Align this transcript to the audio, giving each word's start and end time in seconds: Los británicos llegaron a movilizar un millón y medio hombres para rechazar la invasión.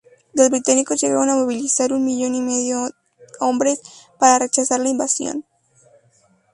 Los 0.33 0.49
británicos 0.49 0.99
llegaron 0.99 1.29
a 1.29 1.35
movilizar 1.35 1.93
un 1.93 2.03
millón 2.03 2.33
y 2.33 2.41
medio 2.41 2.89
hombres 3.39 3.79
para 4.17 4.39
rechazar 4.39 4.79
la 4.79 4.89
invasión. 4.89 5.45